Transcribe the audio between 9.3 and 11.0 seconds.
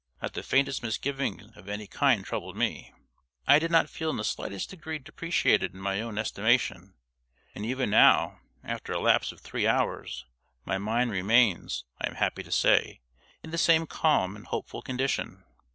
of three hours, my